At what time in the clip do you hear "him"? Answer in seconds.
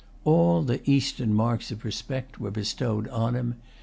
3.35-3.57